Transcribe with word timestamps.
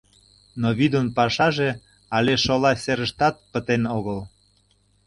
Но 0.61 0.69
вӱдын 0.77 1.07
пашаже 1.17 1.69
але 2.15 2.33
шола 2.43 2.71
серыштат 2.83 3.35
пытен 3.51 3.83
огыл. 3.97 4.19